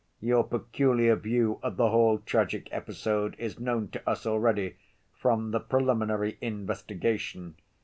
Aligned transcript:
Your 0.19 0.43
peculiar 0.43 1.15
view 1.15 1.59
of 1.61 1.77
the 1.77 1.91
whole 1.91 2.17
tragic 2.17 2.67
episode 2.71 3.35
is 3.37 3.59
known 3.59 3.89
to 3.89 4.09
us 4.09 4.25
already 4.25 4.77
from 5.13 5.51
the 5.51 5.59
preliminary 5.59 6.39
investigation. 6.41 7.53